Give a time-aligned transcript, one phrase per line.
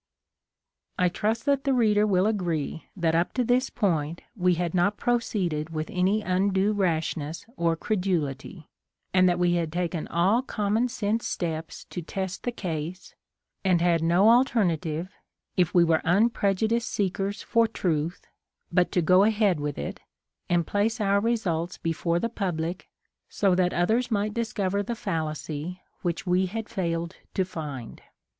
[0.97, 4.97] I trust that the reader will agree that up to this point we had not
[4.97, 8.67] proceeded with any undue rashness or credulity,
[9.13, 13.13] and that we had taken all common sense steps to test the case,
[13.63, 15.11] and had no alternative,
[15.55, 18.25] if we were un prejudiced seekers for truth,
[18.71, 19.99] but to go ahead with it,
[20.49, 22.89] and place our results before the pub lic,
[23.29, 28.01] so that others might discover the fallacy which we had failed to find.